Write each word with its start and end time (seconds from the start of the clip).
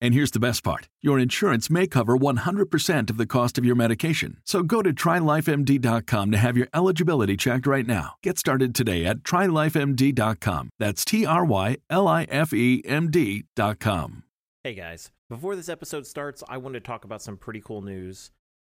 And 0.00 0.14
here's 0.14 0.30
the 0.30 0.40
best 0.40 0.62
part 0.62 0.88
your 1.02 1.18
insurance 1.18 1.70
may 1.70 1.86
cover 1.86 2.16
100% 2.16 3.10
of 3.10 3.16
the 3.16 3.26
cost 3.26 3.58
of 3.58 3.64
your 3.64 3.74
medication. 3.74 4.38
So 4.44 4.62
go 4.62 4.82
to 4.82 4.92
trylifemd.com 4.92 6.30
to 6.30 6.38
have 6.38 6.56
your 6.56 6.68
eligibility 6.74 7.36
checked 7.36 7.66
right 7.66 7.86
now. 7.86 8.14
Get 8.22 8.38
started 8.38 8.74
today 8.74 9.04
at 9.04 9.18
trylifemd.com. 9.18 10.70
That's 10.78 11.04
T 11.04 11.26
R 11.26 11.44
Y 11.44 11.76
L 11.90 12.08
I 12.08 12.24
F 12.24 12.52
E 12.52 12.82
M 12.84 13.10
D.com. 13.10 14.24
Hey 14.64 14.74
guys, 14.74 15.10
before 15.30 15.56
this 15.56 15.68
episode 15.68 16.06
starts, 16.06 16.42
I 16.48 16.58
want 16.58 16.74
to 16.74 16.80
talk 16.80 17.04
about 17.04 17.22
some 17.22 17.36
pretty 17.36 17.60
cool 17.60 17.82
news. 17.82 18.30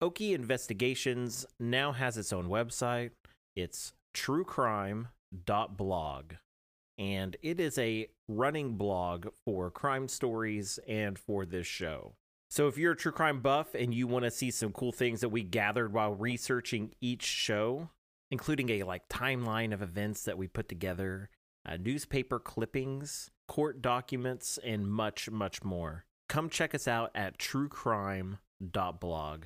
Okie 0.02 0.34
Investigations 0.34 1.46
now 1.58 1.92
has 1.92 2.16
its 2.16 2.32
own 2.32 2.48
website. 2.48 3.10
It's 3.56 3.92
truecrime.blog 4.14 6.32
and 6.98 7.36
it 7.42 7.60
is 7.60 7.78
a 7.78 8.08
running 8.26 8.76
blog 8.76 9.28
for 9.44 9.70
crime 9.70 10.08
stories 10.08 10.78
and 10.88 11.18
for 11.18 11.46
this 11.46 11.66
show. 11.66 12.14
So 12.50 12.66
if 12.66 12.78
you're 12.78 12.92
a 12.92 12.96
true 12.96 13.12
crime 13.12 13.40
buff 13.40 13.74
and 13.74 13.94
you 13.94 14.06
want 14.06 14.24
to 14.24 14.30
see 14.30 14.50
some 14.50 14.72
cool 14.72 14.92
things 14.92 15.20
that 15.20 15.28
we 15.28 15.42
gathered 15.42 15.92
while 15.92 16.14
researching 16.14 16.94
each 17.00 17.22
show, 17.22 17.90
including 18.30 18.70
a 18.70 18.82
like 18.82 19.08
timeline 19.08 19.72
of 19.72 19.82
events 19.82 20.24
that 20.24 20.38
we 20.38 20.48
put 20.48 20.68
together, 20.68 21.30
uh, 21.66 21.76
newspaper 21.76 22.38
clippings, 22.38 23.30
court 23.46 23.82
documents, 23.82 24.58
and 24.64 24.90
much, 24.90 25.30
much 25.30 25.62
more, 25.62 26.06
come 26.28 26.48
check 26.48 26.74
us 26.74 26.88
out 26.88 27.10
at 27.14 27.38
truecrime.blog. 27.38 29.44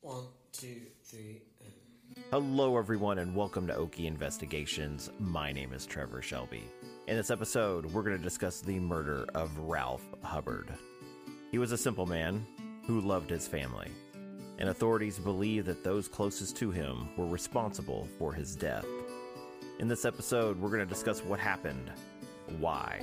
One, 0.00 0.24
two, 0.52 0.80
three. 1.04 1.42
Hello, 2.30 2.76
everyone, 2.76 3.20
and 3.20 3.34
welcome 3.34 3.66
to 3.66 3.72
Okie 3.72 4.04
Investigations. 4.04 5.10
My 5.18 5.50
name 5.50 5.72
is 5.72 5.86
Trevor 5.86 6.20
Shelby. 6.20 6.62
In 7.06 7.16
this 7.16 7.30
episode, 7.30 7.86
we're 7.86 8.02
going 8.02 8.18
to 8.18 8.22
discuss 8.22 8.60
the 8.60 8.78
murder 8.78 9.24
of 9.34 9.58
Ralph 9.58 10.04
Hubbard. 10.22 10.74
He 11.50 11.56
was 11.56 11.72
a 11.72 11.78
simple 11.78 12.04
man 12.04 12.46
who 12.86 13.00
loved 13.00 13.30
his 13.30 13.48
family, 13.48 13.88
and 14.58 14.68
authorities 14.68 15.18
believe 15.18 15.64
that 15.64 15.82
those 15.82 16.06
closest 16.06 16.54
to 16.58 16.70
him 16.70 17.08
were 17.16 17.26
responsible 17.26 18.06
for 18.18 18.34
his 18.34 18.54
death. 18.54 18.84
In 19.78 19.88
this 19.88 20.04
episode, 20.04 20.60
we're 20.60 20.68
going 20.68 20.80
to 20.80 20.86
discuss 20.86 21.24
what 21.24 21.40
happened, 21.40 21.90
why, 22.58 23.00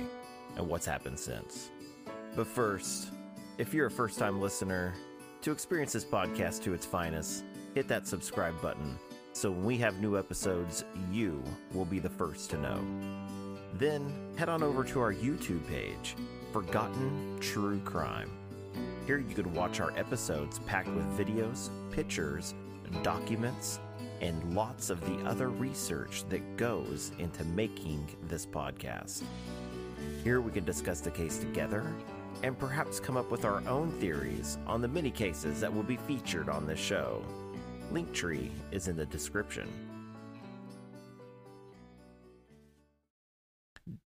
and 0.54 0.68
what's 0.68 0.86
happened 0.86 1.18
since. 1.18 1.70
But 2.36 2.46
first, 2.46 3.10
if 3.58 3.74
you're 3.74 3.86
a 3.86 3.90
first 3.90 4.20
time 4.20 4.40
listener, 4.40 4.94
to 5.42 5.50
experience 5.50 5.94
this 5.94 6.04
podcast 6.04 6.62
to 6.62 6.74
its 6.74 6.86
finest, 6.86 7.44
hit 7.74 7.88
that 7.88 8.06
subscribe 8.06 8.60
button 8.62 8.96
so 9.36 9.50
when 9.50 9.64
we 9.64 9.76
have 9.76 10.00
new 10.00 10.16
episodes, 10.16 10.82
you 11.12 11.44
will 11.74 11.84
be 11.84 11.98
the 11.98 12.08
first 12.08 12.48
to 12.48 12.56
know. 12.56 12.80
Then 13.74 14.10
head 14.38 14.48
on 14.48 14.62
over 14.62 14.82
to 14.84 14.98
our 14.98 15.12
YouTube 15.12 15.68
page, 15.68 16.16
Forgotten 16.54 17.36
True 17.38 17.78
Crime. 17.80 18.30
Here 19.06 19.18
you 19.18 19.34
could 19.34 19.54
watch 19.54 19.78
our 19.78 19.92
episodes 19.98 20.60
packed 20.60 20.88
with 20.88 21.04
videos, 21.18 21.68
pictures, 21.90 22.54
documents, 23.02 23.78
and 24.22 24.54
lots 24.54 24.88
of 24.88 25.02
the 25.02 25.28
other 25.28 25.50
research 25.50 26.24
that 26.30 26.56
goes 26.56 27.12
into 27.18 27.44
making 27.44 28.08
this 28.28 28.46
podcast. 28.46 29.22
Here 30.24 30.40
we 30.40 30.50
can 30.50 30.64
discuss 30.64 31.00
the 31.00 31.10
case 31.10 31.36
together 31.36 31.92
and 32.42 32.58
perhaps 32.58 33.00
come 33.00 33.18
up 33.18 33.30
with 33.30 33.44
our 33.44 33.62
own 33.68 33.90
theories 34.00 34.56
on 34.66 34.80
the 34.80 34.88
many 34.88 35.10
cases 35.10 35.60
that 35.60 35.74
will 35.74 35.82
be 35.82 35.98
featured 35.98 36.48
on 36.48 36.66
this 36.66 36.80
show. 36.80 37.22
Linktree 37.92 38.50
is 38.72 38.88
in 38.88 38.96
the 38.96 39.06
description. 39.06 39.68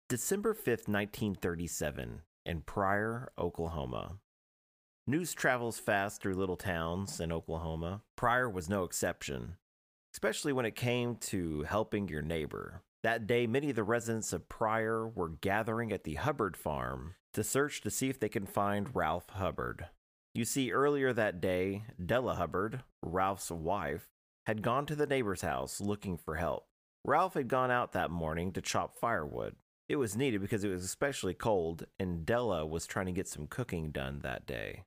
December 0.09 0.53
5th, 0.53 0.88
1937, 0.88 2.21
in 2.44 2.60
Pryor, 2.60 3.33
Oklahoma. 3.38 4.19
News 5.06 5.33
travels 5.33 5.78
fast 5.78 6.21
through 6.21 6.34
little 6.34 6.56
towns 6.56 7.19
in 7.19 7.33
Oklahoma. 7.33 8.03
Pryor 8.15 8.49
was 8.50 8.69
no 8.69 8.84
exception, 8.84 9.56
especially 10.15 10.53
when 10.53 10.66
it 10.66 10.77
came 10.77 11.16
to 11.16 11.62
helping 11.62 12.09
your 12.09 12.22
neighbor. 12.22 12.83
That 13.03 13.27
day, 13.27 13.47
many 13.47 13.71
of 13.71 13.77
the 13.77 13.83
residents 13.83 14.34
of 14.34 14.50
Pryor 14.50 15.09
were 15.09 15.31
gathering 15.31 15.93
at 15.93 16.04
the 16.04 16.15
Hubbard 16.16 16.56
farm 16.59 17.15
to 17.33 17.43
search 17.43 17.81
to 17.81 17.91
see 17.91 18.10
if 18.10 18.21
they 18.21 18.28
can 18.28 18.47
find 18.47 18.94
Ralph 18.94 19.31
Hubbard. 19.31 19.87
You 20.34 20.47
see, 20.47 20.72
earlier 20.72 21.12
that 21.12 21.43
day, 21.43 21.84
Della 22.04 22.37
Hubbard, 22.37 22.82
Ralph's 23.03 23.50
wife, 23.50 24.09
had 24.47 24.62
gone 24.62 24.87
to 24.87 24.97
the 24.97 25.06
neighbor's 25.06 25.43
house 25.43 25.81
looking 25.81 26.16
for 26.16 26.37
help. 26.37 26.66
Ralph 27.04 27.34
had 27.34 27.48
gone 27.48 27.70
out 27.70 27.93
that 27.93 28.10
morning 28.10 28.53
to 28.53 28.62
chop 28.62 28.97
firewood. 28.97 29.56
It 29.88 29.97
was 29.97 30.16
needed 30.16 30.41
because 30.41 30.65
it 30.65 30.71
was 30.71 30.84
especially 30.84 31.34
cold, 31.34 31.84
and 31.98 32.25
Della 32.25 32.65
was 32.65 32.87
trying 32.87 33.06
to 33.06 33.12
get 33.12 33.28
some 33.28 33.47
cooking 33.47 33.91
done 33.91 34.21
that 34.22 34.47
day. 34.47 34.84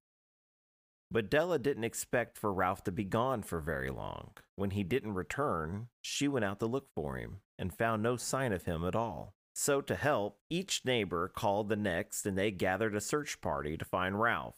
But 1.12 1.30
Della 1.30 1.60
didn't 1.60 1.84
expect 1.84 2.38
for 2.38 2.52
Ralph 2.52 2.84
to 2.86 2.92
be 2.92 3.04
gone 3.04 3.44
for 3.44 3.60
very 3.60 3.92
long. 3.92 4.32
When 4.56 4.72
he 4.72 4.84
didn't 4.84 5.14
return, 5.14 5.90
she 6.02 6.28
went 6.28 6.46
out 6.46 6.60
to 6.62 6.66
look 6.66 6.88
for 6.96 7.18
him 7.18 7.42
and 7.60 7.72
found 7.72 8.02
no 8.02 8.18
sign 8.18 8.52
of 8.52 8.64
him 8.64 8.84
at 8.84 8.96
all. 8.96 9.36
So, 9.54 9.80
to 9.82 9.96
help, 9.96 10.40
each 10.50 10.84
neighbor 10.84 11.28
called 11.28 11.70
the 11.70 11.76
next 11.76 12.26
and 12.26 12.38
they 12.38 12.50
gathered 12.50 12.96
a 12.96 13.00
search 13.00 13.40
party 13.42 13.78
to 13.78 13.86
find 13.86 14.20
Ralph. 14.20 14.56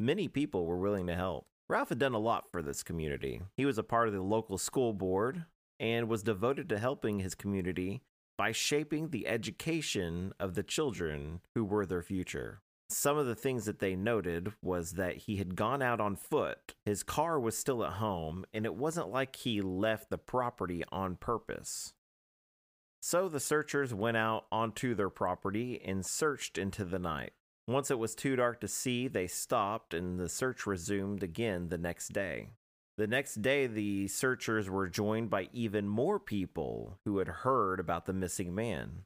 Many 0.00 0.28
people 0.28 0.64
were 0.64 0.78
willing 0.78 1.08
to 1.08 1.16
help. 1.16 1.48
Ralph 1.68 1.88
had 1.88 1.98
done 1.98 2.14
a 2.14 2.20
lot 2.20 2.44
for 2.52 2.62
this 2.62 2.84
community. 2.84 3.42
He 3.56 3.66
was 3.66 3.78
a 3.78 3.82
part 3.82 4.06
of 4.06 4.14
the 4.14 4.22
local 4.22 4.56
school 4.56 4.92
board 4.92 5.44
and 5.80 6.08
was 6.08 6.22
devoted 6.22 6.68
to 6.68 6.78
helping 6.78 7.18
his 7.18 7.34
community 7.34 8.02
by 8.36 8.52
shaping 8.52 9.08
the 9.08 9.26
education 9.26 10.32
of 10.38 10.54
the 10.54 10.62
children 10.62 11.40
who 11.56 11.64
were 11.64 11.84
their 11.84 12.02
future. 12.02 12.60
Some 12.88 13.18
of 13.18 13.26
the 13.26 13.34
things 13.34 13.64
that 13.64 13.80
they 13.80 13.96
noted 13.96 14.52
was 14.62 14.92
that 14.92 15.16
he 15.16 15.36
had 15.36 15.56
gone 15.56 15.82
out 15.82 16.00
on 16.00 16.14
foot, 16.14 16.74
his 16.84 17.02
car 17.02 17.40
was 17.40 17.58
still 17.58 17.84
at 17.84 17.94
home, 17.94 18.44
and 18.54 18.64
it 18.64 18.76
wasn't 18.76 19.10
like 19.10 19.34
he 19.34 19.60
left 19.60 20.10
the 20.10 20.16
property 20.16 20.84
on 20.92 21.16
purpose. 21.16 21.92
So 23.02 23.28
the 23.28 23.40
searchers 23.40 23.92
went 23.92 24.16
out 24.16 24.46
onto 24.52 24.94
their 24.94 25.10
property 25.10 25.82
and 25.84 26.06
searched 26.06 26.56
into 26.56 26.84
the 26.84 27.00
night. 27.00 27.32
Once 27.68 27.90
it 27.90 27.98
was 27.98 28.14
too 28.14 28.34
dark 28.34 28.62
to 28.62 28.66
see, 28.66 29.06
they 29.08 29.26
stopped 29.26 29.92
and 29.92 30.18
the 30.18 30.28
search 30.28 30.66
resumed 30.66 31.22
again 31.22 31.68
the 31.68 31.76
next 31.76 32.14
day. 32.14 32.48
The 32.96 33.06
next 33.06 33.42
day, 33.42 33.66
the 33.66 34.08
searchers 34.08 34.70
were 34.70 34.88
joined 34.88 35.28
by 35.28 35.50
even 35.52 35.86
more 35.86 36.18
people 36.18 36.98
who 37.04 37.18
had 37.18 37.28
heard 37.28 37.78
about 37.78 38.06
the 38.06 38.14
missing 38.14 38.54
man. 38.54 39.04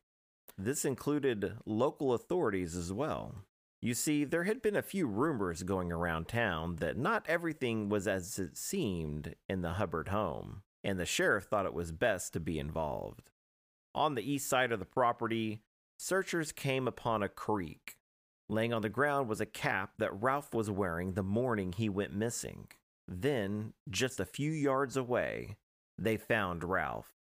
This 0.57 0.85
included 0.85 1.55
local 1.67 2.15
authorities 2.15 2.77
as 2.77 2.93
well. 2.93 3.35
You 3.81 3.95
see, 3.95 4.23
there 4.23 4.45
had 4.45 4.63
been 4.63 4.77
a 4.77 4.83
few 4.83 5.09
rumors 5.09 5.65
going 5.65 5.91
around 5.91 6.29
town 6.29 6.77
that 6.77 6.97
not 6.97 7.27
everything 7.27 7.89
was 7.89 8.07
as 8.07 8.39
it 8.39 8.57
seemed 8.57 9.35
in 9.49 9.63
the 9.63 9.73
Hubbard 9.73 10.09
home, 10.09 10.63
and 10.85 11.01
the 11.01 11.05
sheriff 11.05 11.45
thought 11.47 11.67
it 11.67 11.75
was 11.75 11.91
best 11.91 12.33
to 12.35 12.41
be 12.41 12.61
involved. 12.61 13.29
On 13.93 14.15
the 14.15 14.23
east 14.23 14.49
side 14.49 14.71
of 14.71 14.79
the 14.79 14.85
property, 14.85 15.63
searchers 15.99 16.53
came 16.53 16.87
upon 16.87 17.25
a 17.25 17.29
creek 17.29 17.97
Laying 18.49 18.73
on 18.73 18.83
the 18.83 18.89
ground 18.89 19.29
was 19.29 19.41
a 19.41 19.47
cap 19.47 19.93
that 19.99 20.23
Ralph 20.23 20.53
was 20.53 20.71
wearing 20.71 21.13
the 21.13 21.23
morning 21.23 21.73
he 21.73 21.89
went 21.89 22.15
missing. 22.15 22.69
Then, 23.09 23.73
just 23.91 24.21
a 24.21 24.25
few 24.25 24.51
yards 24.51 24.97
away, 24.97 25.57
they 25.99 26.17
found 26.17 26.65
Ralph. 26.65 27.13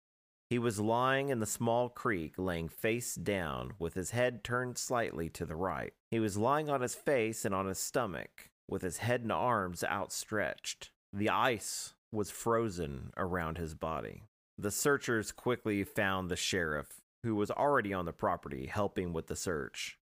He 0.48 0.58
was 0.58 0.80
lying 0.80 1.28
in 1.28 1.38
the 1.38 1.46
small 1.46 1.88
creek, 1.88 2.34
laying 2.36 2.68
face 2.68 3.14
down, 3.14 3.74
with 3.78 3.94
his 3.94 4.10
head 4.10 4.42
turned 4.42 4.78
slightly 4.78 5.28
to 5.30 5.46
the 5.46 5.54
right. 5.54 5.92
He 6.10 6.18
was 6.18 6.36
lying 6.36 6.68
on 6.68 6.80
his 6.80 6.96
face 6.96 7.44
and 7.44 7.54
on 7.54 7.66
his 7.66 7.78
stomach, 7.78 8.50
with 8.68 8.82
his 8.82 8.98
head 8.98 9.20
and 9.20 9.30
arms 9.30 9.84
outstretched. 9.84 10.90
The 11.12 11.30
ice 11.30 11.94
was 12.10 12.32
frozen 12.32 13.12
around 13.16 13.58
his 13.58 13.74
body. 13.74 14.24
The 14.58 14.72
searchers 14.72 15.30
quickly 15.30 15.84
found 15.84 16.28
the 16.28 16.36
sheriff, 16.36 17.00
who 17.22 17.36
was 17.36 17.52
already 17.52 17.94
on 17.94 18.04
the 18.04 18.12
property 18.12 18.66
helping 18.66 19.12
with 19.12 19.28
the 19.28 19.36
search. 19.36 19.98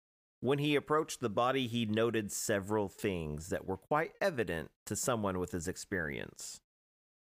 When 0.43 0.59
he 0.59 0.75
approached 0.75 1.21
the 1.21 1.31
body, 1.31 1.69
he 1.69 1.87
noted 1.87 2.33
several 2.33 2.89
things 2.89 3.51
that 3.51 3.65
were 3.65 3.77
quite 3.77 4.11
evident 4.21 4.73
to 4.87 4.97
someone 4.97 5.39
with 5.39 5.53
his 5.53 5.69
experience. 5.69 6.61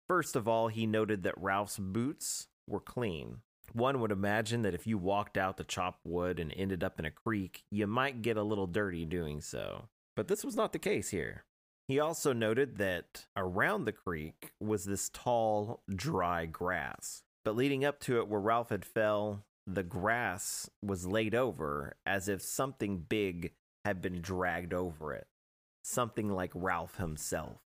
First 0.05 0.35
of 0.35 0.49
all, 0.49 0.67
he 0.67 0.85
noted 0.85 1.23
that 1.23 1.41
Ralph's 1.41 1.79
boots 1.79 2.47
were 2.67 2.81
clean. 2.81 3.37
One 3.71 4.01
would 4.01 4.11
imagine 4.11 4.63
that 4.63 4.73
if 4.73 4.85
you 4.85 4.97
walked 4.97 5.37
out 5.37 5.55
to 5.57 5.63
chop 5.63 5.99
wood 6.03 6.41
and 6.41 6.53
ended 6.57 6.83
up 6.83 6.99
in 6.99 7.05
a 7.05 7.09
creek, 7.09 7.63
you 7.71 7.87
might 7.87 8.21
get 8.21 8.35
a 8.35 8.43
little 8.43 8.67
dirty 8.67 9.05
doing 9.05 9.39
so. 9.39 9.87
But 10.17 10.27
this 10.27 10.43
was 10.43 10.57
not 10.57 10.73
the 10.73 10.77
case 10.77 11.07
here. 11.07 11.45
He 11.87 12.01
also 12.01 12.33
noted 12.33 12.79
that 12.79 13.27
around 13.37 13.85
the 13.85 13.93
creek 13.93 14.51
was 14.59 14.83
this 14.83 15.07
tall, 15.07 15.83
dry 15.89 16.47
grass. 16.47 17.23
But 17.45 17.55
leading 17.55 17.85
up 17.85 18.01
to 18.01 18.19
it, 18.19 18.27
where 18.27 18.41
Ralph 18.41 18.71
had 18.71 18.83
fell, 18.83 19.45
the 19.67 19.83
grass 19.83 20.69
was 20.81 21.07
laid 21.07 21.33
over 21.33 21.95
as 22.05 22.27
if 22.27 22.41
something 22.41 22.97
big 22.97 23.53
had 23.83 24.01
been 24.01 24.21
dragged 24.21 24.73
over 24.73 25.13
it. 25.13 25.27
Something 25.83 26.29
like 26.29 26.51
Ralph 26.53 26.97
himself. 26.97 27.61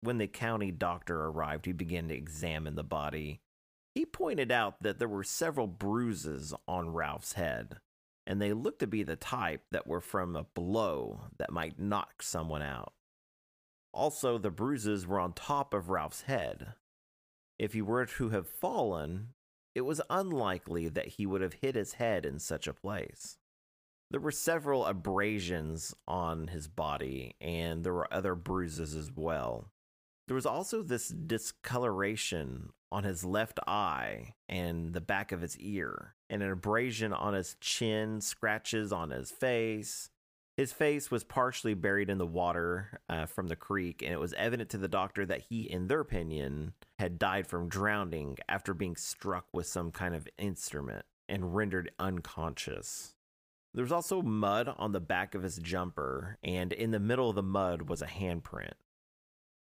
When 0.00 0.18
the 0.18 0.26
county 0.26 0.70
doctor 0.70 1.24
arrived, 1.24 1.66
he 1.66 1.72
began 1.72 2.08
to 2.08 2.14
examine 2.14 2.74
the 2.74 2.84
body. 2.84 3.40
He 3.94 4.04
pointed 4.04 4.52
out 4.52 4.82
that 4.82 4.98
there 4.98 5.08
were 5.08 5.24
several 5.24 5.66
bruises 5.66 6.52
on 6.68 6.92
Ralph's 6.92 7.32
head, 7.32 7.78
and 8.26 8.42
they 8.42 8.52
looked 8.52 8.80
to 8.80 8.86
be 8.86 9.02
the 9.02 9.16
type 9.16 9.62
that 9.70 9.86
were 9.86 10.00
from 10.00 10.36
a 10.36 10.44
blow 10.54 11.28
that 11.38 11.52
might 11.52 11.78
knock 11.78 12.22
someone 12.22 12.62
out. 12.62 12.92
Also, 13.92 14.36
the 14.36 14.50
bruises 14.50 15.06
were 15.06 15.18
on 15.18 15.32
top 15.32 15.72
of 15.72 15.88
Ralph's 15.88 16.22
head. 16.22 16.74
If 17.58 17.72
he 17.72 17.80
were 17.80 18.04
to 18.04 18.28
have 18.28 18.48
fallen, 18.48 19.28
it 19.76 19.84
was 19.84 20.00
unlikely 20.08 20.88
that 20.88 21.06
he 21.06 21.26
would 21.26 21.42
have 21.42 21.58
hit 21.60 21.74
his 21.74 21.92
head 21.92 22.24
in 22.24 22.38
such 22.38 22.66
a 22.66 22.72
place. 22.72 23.36
There 24.10 24.20
were 24.20 24.30
several 24.30 24.86
abrasions 24.86 25.94
on 26.08 26.48
his 26.48 26.66
body, 26.66 27.34
and 27.42 27.84
there 27.84 27.92
were 27.92 28.12
other 28.12 28.34
bruises 28.34 28.94
as 28.94 29.12
well. 29.14 29.70
There 30.28 30.34
was 30.34 30.46
also 30.46 30.82
this 30.82 31.08
discoloration 31.08 32.70
on 32.90 33.04
his 33.04 33.22
left 33.22 33.60
eye 33.66 34.32
and 34.48 34.94
the 34.94 35.00
back 35.02 35.30
of 35.30 35.42
his 35.42 35.58
ear, 35.58 36.14
and 36.30 36.42
an 36.42 36.50
abrasion 36.50 37.12
on 37.12 37.34
his 37.34 37.56
chin, 37.60 38.22
scratches 38.22 38.92
on 38.92 39.10
his 39.10 39.30
face, 39.30 40.08
his 40.56 40.72
face 40.72 41.10
was 41.10 41.22
partially 41.22 41.74
buried 41.74 42.08
in 42.08 42.16
the 42.16 42.26
water 42.26 43.00
uh, 43.10 43.26
from 43.26 43.48
the 43.48 43.56
creek, 43.56 44.00
and 44.02 44.12
it 44.12 44.20
was 44.20 44.32
evident 44.34 44.70
to 44.70 44.78
the 44.78 44.88
doctor 44.88 45.26
that 45.26 45.44
he, 45.50 45.70
in 45.70 45.86
their 45.86 46.00
opinion, 46.00 46.72
had 46.98 47.18
died 47.18 47.46
from 47.46 47.68
drowning 47.68 48.38
after 48.48 48.72
being 48.72 48.96
struck 48.96 49.46
with 49.52 49.66
some 49.66 49.90
kind 49.90 50.14
of 50.14 50.28
instrument 50.38 51.04
and 51.28 51.54
rendered 51.54 51.90
unconscious. 51.98 53.14
There 53.74 53.84
was 53.84 53.92
also 53.92 54.22
mud 54.22 54.74
on 54.78 54.92
the 54.92 55.00
back 55.00 55.34
of 55.34 55.42
his 55.42 55.58
jumper, 55.58 56.38
and 56.42 56.72
in 56.72 56.90
the 56.90 57.00
middle 57.00 57.28
of 57.28 57.36
the 57.36 57.42
mud 57.42 57.90
was 57.90 58.00
a 58.00 58.06
handprint. 58.06 58.72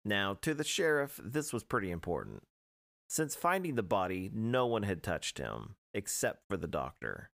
Now, 0.04 0.34
to 0.42 0.54
the 0.54 0.64
sheriff, 0.64 1.20
this 1.22 1.52
was 1.52 1.62
pretty 1.62 1.92
important. 1.92 2.42
Since 3.08 3.36
finding 3.36 3.76
the 3.76 3.84
body, 3.84 4.28
no 4.34 4.66
one 4.66 4.82
had 4.82 5.04
touched 5.04 5.38
him, 5.38 5.76
except 5.94 6.48
for 6.48 6.56
the 6.56 6.66
doctor. 6.66 7.30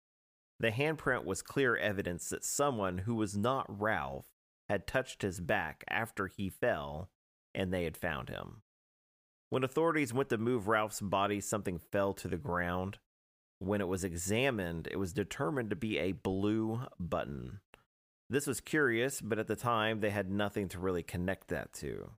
The 0.62 0.70
handprint 0.70 1.26
was 1.26 1.42
clear 1.42 1.76
evidence 1.76 2.30
that 2.30 2.46
someone 2.46 3.00
who 3.00 3.16
was 3.16 3.36
not 3.36 3.66
Ralph 3.68 4.28
had 4.70 4.86
touched 4.86 5.24
his 5.24 5.40
back 5.40 5.84
after 5.90 6.28
he 6.28 6.50
fell 6.50 7.10
and 7.56 7.74
they 7.74 7.84
had 7.84 7.98
found 7.98 8.30
him. 8.30 8.62
When 9.50 9.64
authorities 9.64 10.14
went 10.14 10.30
to 10.30 10.38
move 10.38 10.68
Ralph's 10.68 11.02
body, 11.02 11.42
something 11.42 11.80
fell 11.80 12.14
to 12.14 12.28
the 12.28 12.38
ground. 12.38 13.00
When 13.58 13.82
it 13.82 13.88
was 13.88 14.04
examined, 14.04 14.88
it 14.92 14.98
was 14.98 15.14
determined 15.14 15.72
to 15.72 15.76
be 15.76 15.98
a 15.98 16.12
blue 16.12 16.82
button. 17.00 17.62
This 18.30 18.46
was 18.46 18.62
curious, 18.62 19.20
but 19.20 19.40
at 19.40 19.48
the 19.48 19.56
time 19.56 20.00
they 20.00 20.12
had 20.12 20.30
nothing 20.30 20.70
to 20.70 20.80
really 20.80 21.04
connect 21.04 21.48
that 21.48 21.74
to. 21.74 22.12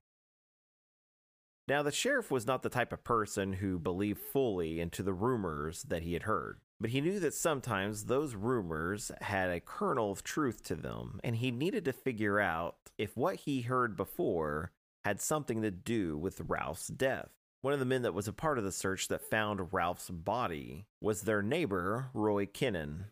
Now, 1.66 1.82
the 1.82 1.90
sheriff 1.90 2.30
was 2.30 2.46
not 2.46 2.62
the 2.62 2.68
type 2.68 2.92
of 2.92 3.04
person 3.04 3.54
who 3.54 3.78
believed 3.78 4.20
fully 4.20 4.80
into 4.80 5.02
the 5.02 5.14
rumors 5.14 5.84
that 5.84 6.02
he 6.02 6.12
had 6.12 6.24
heard. 6.24 6.60
But 6.84 6.90
he 6.90 7.00
knew 7.00 7.18
that 7.20 7.32
sometimes 7.32 8.04
those 8.04 8.34
rumors 8.34 9.10
had 9.22 9.48
a 9.48 9.58
kernel 9.58 10.12
of 10.12 10.22
truth 10.22 10.62
to 10.64 10.74
them, 10.74 11.18
and 11.24 11.34
he 11.34 11.50
needed 11.50 11.86
to 11.86 11.94
figure 11.94 12.38
out 12.38 12.76
if 12.98 13.16
what 13.16 13.36
he 13.36 13.62
heard 13.62 13.96
before 13.96 14.70
had 15.02 15.18
something 15.18 15.62
to 15.62 15.70
do 15.70 16.18
with 16.18 16.42
Ralph's 16.46 16.88
death. 16.88 17.30
One 17.62 17.72
of 17.72 17.78
the 17.78 17.86
men 17.86 18.02
that 18.02 18.12
was 18.12 18.28
a 18.28 18.34
part 18.34 18.58
of 18.58 18.64
the 18.64 18.70
search 18.70 19.08
that 19.08 19.22
found 19.22 19.72
Ralph's 19.72 20.10
body 20.10 20.84
was 21.00 21.22
their 21.22 21.40
neighbor, 21.40 22.10
Roy 22.12 22.44
Kinnan. 22.44 23.06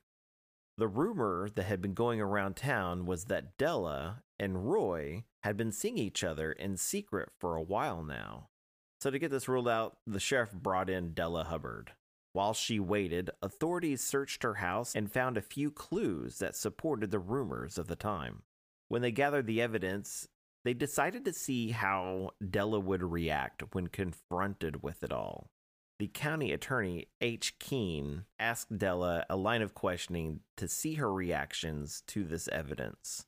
The 0.76 0.86
rumor 0.86 1.48
that 1.54 1.64
had 1.64 1.80
been 1.80 1.94
going 1.94 2.20
around 2.20 2.56
town 2.56 3.06
was 3.06 3.24
that 3.24 3.56
Della 3.56 4.22
and 4.38 4.70
Roy 4.70 5.24
had 5.44 5.56
been 5.56 5.72
seeing 5.72 5.96
each 5.96 6.22
other 6.22 6.52
in 6.52 6.76
secret 6.76 7.30
for 7.38 7.56
a 7.56 7.62
while 7.62 8.02
now. 8.02 8.48
So, 9.00 9.10
to 9.10 9.18
get 9.18 9.30
this 9.30 9.48
ruled 9.48 9.66
out, 9.66 9.96
the 10.06 10.20
sheriff 10.20 10.52
brought 10.52 10.90
in 10.90 11.14
Della 11.14 11.44
Hubbard. 11.44 11.92
While 12.34 12.54
she 12.54 12.80
waited, 12.80 13.30
authorities 13.42 14.02
searched 14.02 14.42
her 14.42 14.54
house 14.54 14.94
and 14.94 15.12
found 15.12 15.36
a 15.36 15.42
few 15.42 15.70
clues 15.70 16.38
that 16.38 16.56
supported 16.56 17.10
the 17.10 17.18
rumors 17.18 17.76
of 17.76 17.88
the 17.88 17.96
time. 17.96 18.42
When 18.88 19.02
they 19.02 19.12
gathered 19.12 19.46
the 19.46 19.60
evidence, 19.60 20.28
they 20.64 20.74
decided 20.74 21.24
to 21.24 21.32
see 21.32 21.70
how 21.70 22.30
Della 22.48 22.80
would 22.80 23.02
react 23.02 23.74
when 23.74 23.88
confronted 23.88 24.82
with 24.82 25.02
it 25.02 25.12
all. 25.12 25.50
The 25.98 26.08
county 26.08 26.52
attorney, 26.52 27.08
H. 27.20 27.58
Keene, 27.58 28.24
asked 28.38 28.78
Della 28.78 29.24
a 29.28 29.36
line 29.36 29.62
of 29.62 29.74
questioning 29.74 30.40
to 30.56 30.66
see 30.68 30.94
her 30.94 31.12
reactions 31.12 32.02
to 32.08 32.24
this 32.24 32.48
evidence. 32.48 33.26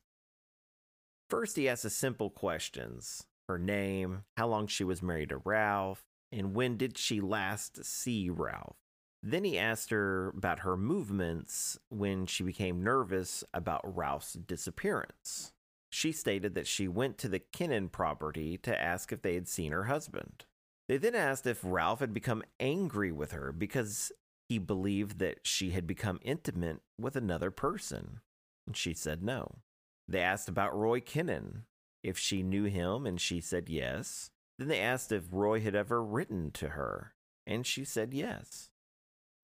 First, 1.28 1.56
he 1.56 1.68
asked 1.68 1.88
simple 1.90 2.30
questions 2.30 3.26
her 3.48 3.58
name, 3.58 4.24
how 4.38 4.48
long 4.48 4.66
she 4.66 4.84
was 4.84 5.02
married 5.02 5.28
to 5.28 5.36
Ralph, 5.44 6.02
and 6.32 6.54
when 6.54 6.78
did 6.78 6.96
she 6.96 7.20
last 7.20 7.84
see 7.84 8.30
Ralph. 8.30 8.76
Then 9.26 9.44
he 9.44 9.58
asked 9.58 9.88
her 9.88 10.28
about 10.36 10.60
her 10.60 10.76
movements 10.76 11.78
when 11.88 12.26
she 12.26 12.44
became 12.44 12.84
nervous 12.84 13.42
about 13.54 13.96
Ralph's 13.96 14.34
disappearance. 14.34 15.52
She 15.88 16.12
stated 16.12 16.54
that 16.54 16.66
she 16.66 16.88
went 16.88 17.16
to 17.18 17.28
the 17.28 17.40
Kinnan 17.40 17.90
property 17.90 18.58
to 18.58 18.78
ask 18.78 19.12
if 19.12 19.22
they 19.22 19.32
had 19.32 19.48
seen 19.48 19.72
her 19.72 19.84
husband. 19.84 20.44
They 20.88 20.98
then 20.98 21.14
asked 21.14 21.46
if 21.46 21.60
Ralph 21.62 22.00
had 22.00 22.12
become 22.12 22.42
angry 22.60 23.10
with 23.10 23.32
her 23.32 23.50
because 23.50 24.12
he 24.50 24.58
believed 24.58 25.20
that 25.20 25.38
she 25.44 25.70
had 25.70 25.86
become 25.86 26.20
intimate 26.20 26.80
with 27.00 27.16
another 27.16 27.50
person. 27.50 28.20
And 28.66 28.76
she 28.76 28.92
said 28.92 29.22
no. 29.22 29.60
They 30.06 30.20
asked 30.20 30.50
about 30.50 30.76
Roy 30.76 31.00
Kinnan, 31.00 31.62
if 32.02 32.19
she 32.19 32.43
knew 32.43 32.64
him, 32.64 33.06
and 33.06 33.19
she 33.19 33.40
said 33.40 33.70
yes. 33.70 34.28
Then 34.58 34.69
they 34.69 34.81
asked 34.81 35.12
if 35.12 35.32
Roy 35.32 35.60
had 35.60 35.74
ever 35.74 36.04
written 36.04 36.50
to 36.50 36.70
her, 36.70 37.14
and 37.46 37.66
she 37.66 37.84
said 37.84 38.12
yes. 38.12 38.69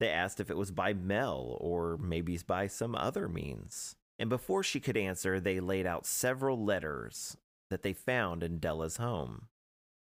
They 0.00 0.09
asked 0.09 0.40
if 0.40 0.50
it 0.50 0.57
was 0.57 0.73
by 0.73 0.95
mail 0.95 1.59
or 1.61 1.99
maybe 1.99 2.38
by 2.38 2.66
some 2.66 2.95
other 2.97 3.28
means. 3.28 3.95
And 4.19 4.28
before 4.28 4.62
she 4.62 4.80
could 4.80 4.97
answer, 4.97 5.38
they 5.38 5.61
laid 5.61 5.87
out 5.87 6.07
several 6.07 6.62
letters 6.62 7.37
that 7.69 7.83
they 7.83 7.92
found 7.92 8.42
in 8.42 8.59
Della's 8.59 8.97
home. 8.97 9.47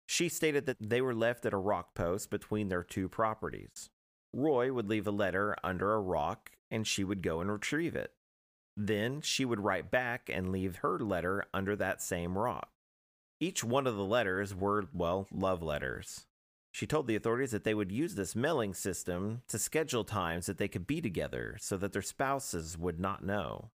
She 0.08 0.30
stated 0.30 0.66
that 0.68 0.78
they 0.80 1.02
were 1.02 1.14
left 1.14 1.46
at 1.46 1.54
a 1.54 1.58
rock 1.58 1.94
post 1.94 2.30
between 2.30 2.70
their 2.70 2.84
two 2.84 3.10
properties. 3.10 3.90
Roy 4.34 4.72
would 4.72 4.88
leave 4.88 5.08
a 5.08 5.12
letter 5.12 5.56
under 5.64 5.94
a 5.94 6.00
rock 6.00 6.52
and 6.72 6.88
she 6.88 7.04
would 7.04 7.22
go 7.22 7.42
and 7.42 7.52
retrieve 7.52 7.96
it. 7.96 8.14
Then 8.78 9.22
she 9.22 9.44
would 9.44 9.60
write 9.60 9.92
back 9.92 10.30
and 10.32 10.52
leave 10.52 10.78
her 10.78 11.00
letter 11.00 11.46
under 11.54 11.76
that 11.76 12.02
same 12.02 12.38
rock. 12.38 12.70
Each 13.40 13.64
one 13.64 13.88
of 13.88 13.96
the 13.96 14.06
letters 14.06 14.54
were, 14.54 14.86
well, 14.94 15.28
love 15.32 15.62
letters. 15.64 16.26
She 16.80 16.88
told 16.88 17.08
the 17.08 17.18
authorities 17.18 17.52
that 17.52 17.66
they 17.66 17.74
would 17.74 17.92
use 17.92 18.16
this 18.16 18.38
mailing 18.38 18.74
system 18.74 19.42
to 19.50 19.60
schedule 19.60 20.06
times 20.06 20.46
that 20.46 20.58
they 20.58 20.70
could 20.70 20.88
be 20.88 21.02
together 21.02 21.58
so 21.60 21.76
that 21.76 21.92
their 21.92 22.02
spouses 22.02 22.78
would 22.78 23.02
not 23.02 23.22
know. 23.22 23.72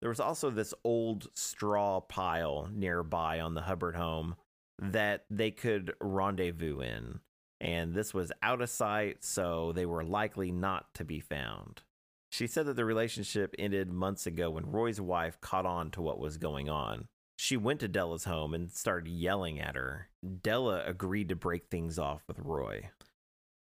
There 0.00 0.08
was 0.08 0.18
also 0.18 0.48
this 0.48 0.72
old 0.82 1.28
straw 1.34 2.00
pile 2.00 2.70
nearby 2.72 3.38
on 3.38 3.52
the 3.52 3.60
Hubbard 3.60 3.96
home 3.96 4.36
that 4.78 5.26
they 5.28 5.50
could 5.50 5.92
rendezvous 6.00 6.80
in, 6.80 7.20
and 7.60 7.92
this 7.92 8.14
was 8.14 8.32
out 8.42 8.62
of 8.62 8.70
sight, 8.70 9.22
so 9.22 9.72
they 9.72 9.84
were 9.84 10.02
likely 10.02 10.50
not 10.50 10.94
to 10.94 11.04
be 11.04 11.20
found. 11.20 11.82
She 12.30 12.46
said 12.46 12.64
that 12.64 12.76
the 12.76 12.86
relationship 12.86 13.54
ended 13.58 13.92
months 13.92 14.26
ago 14.26 14.48
when 14.52 14.72
Roy's 14.72 15.02
wife 15.02 15.38
caught 15.42 15.66
on 15.66 15.90
to 15.90 16.00
what 16.00 16.18
was 16.18 16.38
going 16.38 16.70
on. 16.70 17.08
She 17.36 17.56
went 17.56 17.80
to 17.80 17.88
Della's 17.88 18.24
home 18.24 18.54
and 18.54 18.70
started 18.70 19.10
yelling 19.10 19.60
at 19.60 19.74
her. 19.74 20.08
Della 20.42 20.84
agreed 20.86 21.28
to 21.30 21.36
break 21.36 21.66
things 21.66 21.98
off 21.98 22.22
with 22.28 22.38
Roy. 22.38 22.90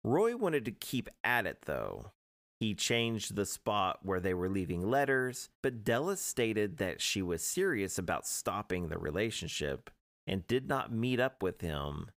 Roy 0.04 0.36
wanted 0.36 0.64
to 0.66 0.72
keep 0.72 1.08
at 1.24 1.46
it, 1.46 1.62
though. 1.62 2.12
He 2.58 2.74
changed 2.74 3.36
the 3.36 3.46
spot 3.46 4.00
where 4.02 4.20
they 4.20 4.34
were 4.34 4.50
leaving 4.50 4.90
letters, 4.90 5.48
but 5.62 5.82
Della 5.82 6.16
stated 6.18 6.76
that 6.76 7.00
she 7.00 7.22
was 7.22 7.42
serious 7.42 7.96
about 7.96 8.26
stopping 8.26 8.88
the 8.88 8.98
relationship 8.98 9.90
and 10.26 10.46
did 10.46 10.68
not 10.68 10.92
meet 10.92 11.18
up 11.18 11.42
with 11.42 11.62
him 11.62 12.10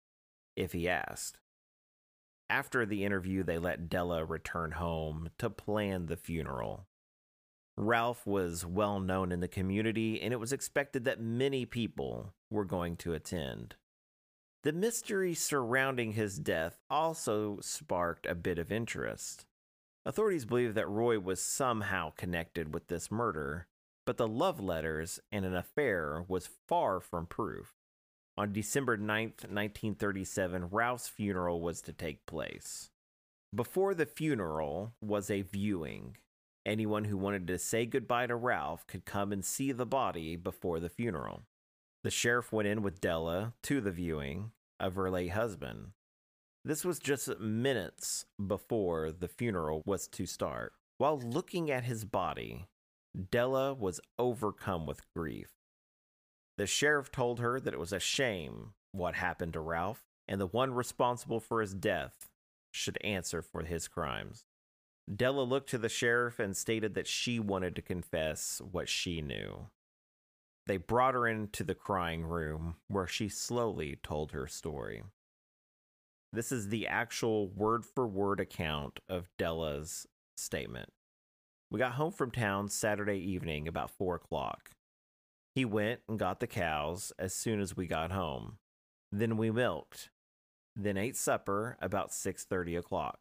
if 0.57 0.73
he 0.73 0.89
asked. 0.89 1.39
After 2.49 2.85
the 2.85 3.05
interview, 3.05 3.43
they 3.43 3.57
let 3.57 3.89
Della 3.89 4.25
return 4.25 4.71
home 4.73 5.29
to 5.37 5.49
plan 5.49 6.07
the 6.07 6.17
funeral. 6.17 6.87
Ralph 7.75 8.27
was 8.27 8.65
well 8.65 8.99
known 8.99 9.31
in 9.31 9.39
the 9.39 9.47
community, 9.47 10.21
and 10.21 10.31
it 10.31 10.39
was 10.39 10.53
expected 10.53 11.05
that 11.05 11.19
many 11.19 11.65
people 11.65 12.33
were 12.49 12.65
going 12.65 12.95
to 12.97 13.13
attend. 13.13 13.75
The 14.63 14.71
mystery 14.71 15.33
surrounding 15.33 16.13
his 16.13 16.39
death 16.39 16.77
also 16.89 17.59
sparked 17.61 18.25
a 18.25 18.35
bit 18.35 18.57
of 18.57 18.71
interest. 18.71 19.45
Authorities 20.05 20.45
believe 20.45 20.73
that 20.75 20.87
Roy 20.87 21.19
was 21.19 21.41
somehow 21.41 22.11
connected 22.11 22.73
with 22.73 22.87
this 22.87 23.11
murder, 23.11 23.67
but 24.05 24.17
the 24.17 24.27
love 24.27 24.59
letters 24.59 25.19
and 25.31 25.45
an 25.45 25.55
affair 25.55 26.23
was 26.27 26.49
far 26.67 26.99
from 26.99 27.25
proof. 27.25 27.73
On 28.37 28.51
December 28.51 28.97
9th, 28.97 29.45
1937, 29.49 30.69
Ralph's 30.71 31.07
funeral 31.07 31.61
was 31.61 31.81
to 31.81 31.93
take 31.93 32.25
place. 32.25 32.89
Before 33.53 33.93
the 33.93 34.05
funeral 34.05 34.93
was 35.01 35.29
a 35.29 35.41
viewing. 35.41 36.17
Anyone 36.65 37.05
who 37.05 37.17
wanted 37.17 37.47
to 37.47 37.57
say 37.57 37.85
goodbye 37.85 38.27
to 38.27 38.35
Ralph 38.35 38.87
could 38.87 39.05
come 39.05 39.31
and 39.33 39.43
see 39.43 39.71
the 39.71 39.85
body 39.85 40.35
before 40.35 40.79
the 40.79 40.89
funeral. 40.89 41.41
The 42.03 42.11
sheriff 42.11 42.51
went 42.51 42.67
in 42.67 42.81
with 42.81 43.01
Della 43.01 43.53
to 43.63 43.81
the 43.81 43.91
viewing 43.91 44.51
of 44.79 44.95
her 44.95 45.09
late 45.09 45.31
husband. 45.31 45.91
This 46.65 46.85
was 46.85 46.99
just 46.99 47.39
minutes 47.39 48.25
before 48.45 49.11
the 49.11 49.27
funeral 49.27 49.83
was 49.85 50.07
to 50.09 50.25
start. 50.25 50.73
While 50.97 51.19
looking 51.19 51.69
at 51.69 51.83
his 51.83 52.05
body, 52.05 52.67
Della 53.31 53.73
was 53.73 53.99
overcome 54.17 54.85
with 54.85 55.01
grief. 55.13 55.51
The 56.57 56.67
sheriff 56.67 57.11
told 57.11 57.39
her 57.39 57.59
that 57.59 57.73
it 57.73 57.79
was 57.79 57.91
a 57.91 57.99
shame 57.99 58.73
what 58.93 59.15
happened 59.15 59.53
to 59.53 59.59
Ralph, 59.59 60.05
and 60.27 60.39
the 60.39 60.47
one 60.47 60.73
responsible 60.73 61.39
for 61.39 61.59
his 61.61 61.73
death 61.73 62.29
should 62.71 62.97
answer 63.03 63.41
for 63.41 63.63
his 63.63 63.87
crimes. 63.87 64.45
Della 65.13 65.41
looked 65.41 65.69
to 65.69 65.77
the 65.77 65.89
sheriff 65.89 66.39
and 66.39 66.55
stated 66.55 66.93
that 66.93 67.07
she 67.07 67.39
wanted 67.39 67.75
to 67.75 67.81
confess 67.81 68.61
what 68.71 68.87
she 68.87 69.21
knew. 69.21 69.67
They 70.65 70.77
brought 70.77 71.13
her 71.13 71.27
into 71.27 71.63
the 71.63 71.75
crying 71.75 72.23
room 72.23 72.75
where 72.87 73.07
she 73.07 73.27
slowly 73.27 73.97
told 74.01 74.31
her 74.31 74.47
story. 74.47 75.03
This 76.31 76.51
is 76.51 76.69
the 76.69 76.87
actual 76.87 77.47
word 77.49 77.85
for 77.85 78.07
word 78.07 78.39
account 78.39 78.99
of 79.09 79.29
Della's 79.37 80.07
statement. 80.37 80.89
We 81.69 81.79
got 81.79 81.93
home 81.93 82.11
from 82.11 82.31
town 82.31 82.69
Saturday 82.69 83.17
evening 83.17 83.67
about 83.67 83.91
four 83.91 84.15
o'clock. 84.15 84.71
He 85.53 85.65
went 85.65 85.99
and 86.07 86.17
got 86.17 86.39
the 86.39 86.47
cows 86.47 87.11
as 87.19 87.35
soon 87.35 87.59
as 87.59 87.77
we 87.77 87.87
got 87.87 88.11
home. 88.11 88.57
Then 89.11 89.37
we 89.37 89.51
milked, 89.51 90.09
then 90.75 90.97
ate 90.97 91.17
supper 91.17 91.77
about 91.81 92.11
6:30 92.11 92.77
o'clock. 92.77 93.19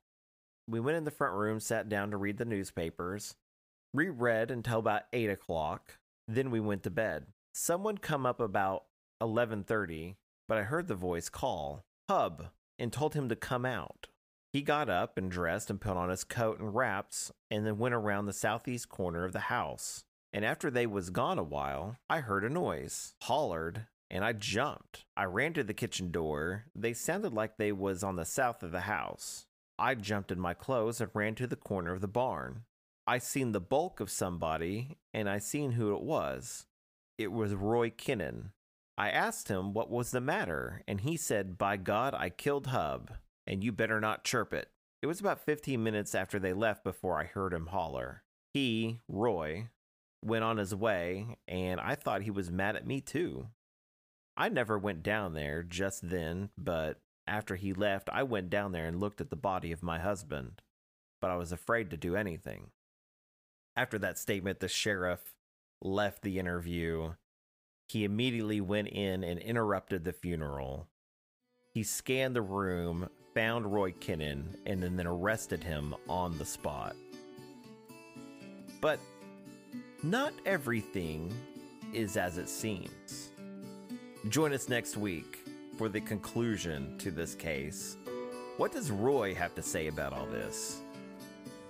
We 0.69 0.81
went 0.81 0.97
in 0.97 1.05
the 1.05 1.11
front 1.11 1.35
room, 1.35 1.61
sat 1.61 1.89
down 1.89 2.11
to 2.11 2.17
read 2.17 2.39
the 2.39 2.45
newspapers, 2.45 3.35
reread 3.93 4.51
until 4.51 4.79
about 4.79 5.03
8 5.13 5.29
o'clock, 5.31 5.99
then 6.29 6.51
we 6.51 6.61
went 6.61 6.83
to 6.85 6.91
bed. 6.91 7.27
Someone 7.53 7.99
come 7.99 8.25
up 8.25 8.41
about 8.41 8.87
11:30, 9.21 10.17
but 10.49 10.59
I 10.59 10.63
heard 10.63 10.89
the 10.89 10.95
voice 10.95 11.29
call, 11.29 11.85
"Hub," 12.09 12.51
and 12.79 12.93
told 12.93 13.15
him 13.15 13.29
to 13.29 13.37
come 13.37 13.65
out. 13.65 14.09
He 14.53 14.63
got 14.63 14.89
up 14.89 15.17
and 15.17 15.31
dressed 15.31 15.71
and 15.71 15.81
put 15.81 15.97
on 15.97 16.11
his 16.11 16.25
coat 16.25 16.59
and 16.59 16.75
wraps 16.75 17.33
and 17.51 17.67
then 17.67 17.79
went 17.79 17.95
around 17.95 18.27
the 18.27 18.33
southeast 18.33 18.89
corner 18.89 19.25
of 19.25 19.33
the 19.33 19.41
house. 19.41 20.05
And 20.33 20.45
after 20.45 20.71
they 20.71 20.87
was 20.87 21.11
gone 21.11 21.39
a 21.39 21.43
while, 21.43 21.97
I 22.09 22.21
heard 22.21 22.45
a 22.45 22.51
noise, 22.51 23.15
hollered, 23.23 23.87
and 24.11 24.25
I 24.25 24.33
jumped. 24.33 25.05
I 25.17 25.25
ran 25.25 25.55
to 25.55 25.65
the 25.65 25.75
kitchen 25.75 26.11
door. 26.11 26.67
They 26.75 26.93
sounded 26.93 27.33
like 27.33 27.57
they 27.57 27.73
was 27.73 28.03
on 28.03 28.17
the 28.17 28.25
south 28.25 28.63
of 28.63 28.73
the 28.73 28.83
house. 28.83 29.47
I 29.83 29.95
jumped 29.95 30.31
in 30.31 30.41
my 30.41 30.55
clothes 30.55 31.01
and 31.01 31.11
ran 31.13 31.35
to 31.35 31.47
the 31.47 31.57
corner 31.57 31.93
of 31.93 32.01
the 32.01 32.09
barn. 32.09 32.63
I 33.07 33.19
seen 33.19 33.53
the 33.53 33.61
bulk 33.61 34.01
of 34.01 34.11
somebody, 34.11 34.97
and 35.13 35.29
I 35.29 35.39
seen 35.39 35.73
who 35.73 35.95
it 35.95 36.03
was. 36.03 36.67
It 37.19 37.33
was 37.33 37.55
Roy 37.55 37.91
Kinnan. 37.91 38.53
I 38.97 39.11
asked 39.11 39.49
him 39.49 39.75
what 39.75 39.91
was 39.91 40.13
the 40.13 40.21
matter, 40.21 40.83
and 40.87 41.01
he 41.01 41.17
said, 41.17 41.59
By 41.59 41.77
God, 41.77 42.15
I 42.15 42.31
killed 42.31 42.69
Hub 42.69 43.11
and 43.47 43.63
you 43.63 43.73
better 43.73 44.01
not 44.01 44.25
chirp 44.25 44.53
it. 44.53 44.69
It 45.01 45.07
was 45.07 45.21
about 45.21 45.45
15 45.45 45.83
minutes 45.83 46.15
after 46.15 46.39
they 46.39 46.53
left 46.53 46.85
before 46.85 47.21
I 47.21 47.25
heard 47.25 47.53
him 47.53 47.67
holler. 47.67 48.23
He, 48.55 49.01
Roy, 49.09 49.69
went 50.25 50.45
on 50.45 50.59
his 50.59 50.75
way, 50.75 51.39
and 51.49 51.81
I 51.81 51.95
thought 51.97 52.23
he 52.23 52.31
was 52.31 52.51
mad 52.51 52.77
at 52.77 52.87
me 52.87 53.01
too. 53.01 53.49
I 54.37 54.49
never 54.49 54.79
went 54.79 55.03
down 55.03 55.35
there 55.35 55.63
just 55.63 56.09
then, 56.09 56.51
but 56.57 57.01
after 57.27 57.57
he 57.57 57.73
left, 57.73 58.09
I 58.13 58.23
went 58.25 58.51
down 58.51 58.73
there 58.73 58.87
and 58.87 59.01
looked 59.01 59.21
at 59.21 59.31
the 59.31 59.37
body 59.37 59.73
of 59.73 59.83
my 59.83 59.99
husband, 59.99 60.61
but 61.21 61.31
I 61.31 61.37
was 61.37 61.53
afraid 61.53 61.91
to 61.91 61.97
do 61.97 62.17
anything. 62.17 62.71
After 63.77 63.99
that 64.01 64.19
statement, 64.19 64.61
the 64.61 64.69
sheriff 64.69 65.35
left 65.81 66.23
the 66.23 66.39
interview. 66.39 67.13
He 67.89 68.05
immediately 68.05 68.61
went 68.61 68.89
in 68.89 69.23
and 69.25 69.39
interrupted 69.39 70.05
the 70.05 70.13
funeral. 70.13 70.89
He 71.73 71.83
scanned 71.83 72.37
the 72.37 72.43
room, 72.43 73.09
found 73.35 73.73
Roy 73.73 73.93
Kinnan, 73.93 74.57
and 74.67 74.83
then 74.83 75.07
arrested 75.07 75.65
him 75.65 75.95
on 76.09 76.37
the 76.37 76.45
spot. 76.45 76.97
But 78.81 78.99
not 80.03 80.35
everything 80.45 81.33
is 81.93 82.17
as 82.17 82.37
it 82.37 82.49
seems. 82.49 83.31
Join 84.29 84.53
us 84.53 84.69
next 84.69 84.97
week 84.97 85.42
for 85.83 85.89
the 85.89 86.01
conclusion 86.01 86.97
to 86.97 87.11
this 87.11 87.35
case. 87.35 87.97
What 88.57 88.71
does 88.71 88.93
Roy 88.93 89.35
have 89.35 89.53
to 89.57 89.63
say 89.63 89.89
about 89.89 90.13
all 90.13 90.27
this? 90.27 90.81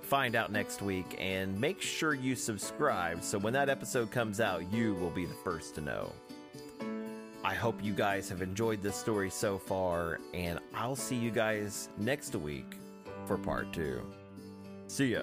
Find 0.03 0.37
out 0.37 0.53
next 0.53 0.83
week 0.83 1.17
and 1.19 1.59
make 1.59 1.81
sure 1.81 2.13
you 2.13 2.37
subscribe 2.37 3.23
so 3.23 3.39
when 3.39 3.55
that 3.55 3.71
episode 3.71 4.11
comes 4.11 4.39
out, 4.39 4.71
you 4.71 4.93
will 4.97 5.09
be 5.09 5.25
the 5.25 5.33
first 5.33 5.75
to 5.77 5.81
know. 5.81 6.13
I 7.43 7.55
hope 7.55 7.83
you 7.83 7.95
guys 7.95 8.29
have 8.29 8.43
enjoyed 8.43 8.83
this 8.83 8.97
story 8.97 9.31
so 9.31 9.57
far, 9.57 10.21
and 10.35 10.59
I'll 10.75 10.95
see 10.95 11.17
you 11.17 11.31
guys 11.31 11.89
next 11.97 12.37
week 12.37 12.77
for 13.25 13.39
part 13.39 13.73
two. 13.73 14.03
See 14.89 15.13
ya. 15.13 15.23